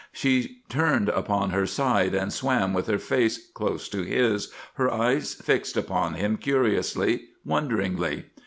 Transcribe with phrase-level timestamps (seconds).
[0.11, 5.35] She turned upon her side and swam with her face close to his, her eyes
[5.35, 8.25] fixed upon him curiously, wonderingly.